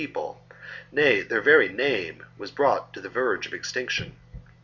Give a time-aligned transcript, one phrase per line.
[0.01, 0.37] with clem pcoplc,
[0.93, 4.15] nay their very name, was brought to the verge of extinction.